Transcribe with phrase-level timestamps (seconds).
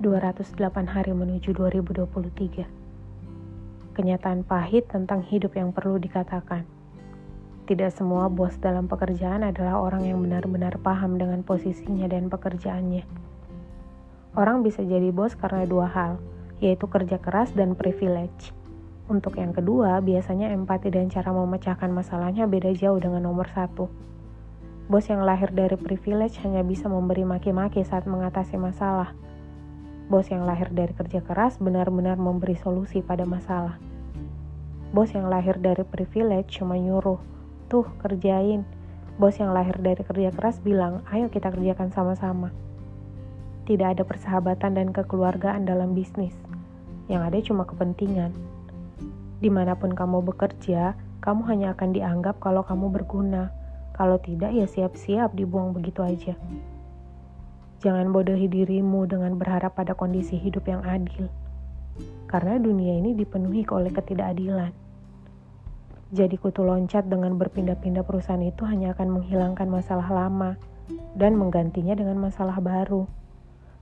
[0.00, 0.56] 208
[0.88, 2.64] hari menuju 2023.
[3.92, 6.64] Kenyataan pahit tentang hidup yang perlu dikatakan.
[7.68, 13.04] Tidak semua bos dalam pekerjaan adalah orang yang benar-benar paham dengan posisinya dan pekerjaannya.
[14.40, 16.16] Orang bisa jadi bos karena dua hal,
[16.64, 18.56] yaitu kerja keras dan privilege.
[19.04, 23.92] Untuk yang kedua, biasanya empati dan cara memecahkan masalahnya beda jauh dengan nomor satu.
[24.88, 29.12] Bos yang lahir dari privilege hanya bisa memberi maki-maki saat mengatasi masalah,
[30.10, 33.78] Bos yang lahir dari kerja keras benar-benar memberi solusi pada masalah.
[34.90, 37.22] Bos yang lahir dari privilege cuma nyuruh,
[37.70, 38.66] tuh kerjain.
[39.22, 42.50] Bos yang lahir dari kerja keras bilang, ayo kita kerjakan sama-sama.
[43.70, 46.34] Tidak ada persahabatan dan kekeluargaan dalam bisnis.
[47.06, 48.34] Yang ada cuma kepentingan.
[49.38, 53.54] Di mana pun kamu bekerja, kamu hanya akan dianggap kalau kamu berguna.
[53.94, 56.34] Kalau tidak, ya siap-siap dibuang begitu aja.
[57.80, 61.32] Jangan bodohi dirimu dengan berharap pada kondisi hidup yang adil.
[62.28, 64.68] Karena dunia ini dipenuhi oleh ketidakadilan.
[66.12, 70.60] Jadi kutu loncat dengan berpindah-pindah perusahaan itu hanya akan menghilangkan masalah lama
[71.16, 73.08] dan menggantinya dengan masalah baru.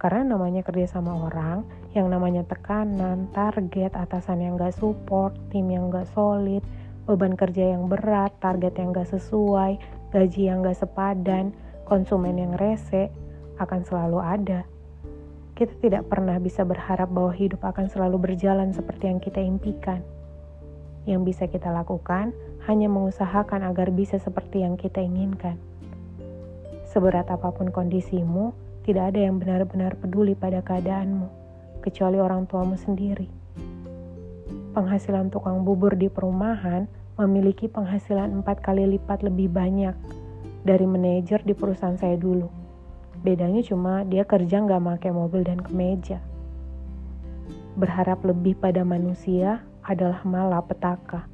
[0.00, 5.92] Karena namanya kerja sama orang, yang namanya tekanan, target, atasan yang gak support, tim yang
[5.92, 6.64] gak solid,
[7.04, 9.76] beban kerja yang berat, target yang gak sesuai,
[10.16, 11.52] gaji yang gak sepadan,
[11.86, 13.12] konsumen yang rese,
[13.60, 14.64] akan selalu ada.
[15.52, 20.00] Kita tidak pernah bisa berharap bahwa hidup akan selalu berjalan seperti yang kita impikan.
[21.04, 22.32] Yang bisa kita lakukan
[22.64, 25.60] hanya mengusahakan agar bisa seperti yang kita inginkan.
[26.88, 28.56] Seberat apa pun kondisimu,
[28.88, 31.28] tidak ada yang benar-benar peduli pada keadaanmu,
[31.84, 33.28] kecuali orang tuamu sendiri.
[34.72, 36.88] Penghasilan tukang bubur di perumahan
[37.20, 39.92] memiliki penghasilan empat kali lipat lebih banyak
[40.64, 42.61] dari manajer di perusahaan saya dulu
[43.22, 46.18] Bedanya cuma dia kerja nggak pakai mobil dan kemeja.
[47.78, 51.31] Berharap lebih pada manusia adalah malapetaka.